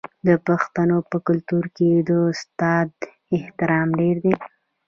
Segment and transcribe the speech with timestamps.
[0.27, 2.89] د پښتنو په کلتور کې د استاد
[3.37, 4.33] احترام ډیر دی.